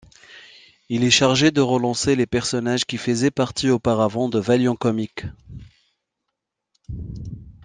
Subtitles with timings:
[0.89, 5.25] Il est chargé de relancer les personnages qui faisaient partie auparavant de Valiant Comics.